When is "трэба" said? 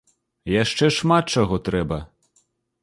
1.69-2.03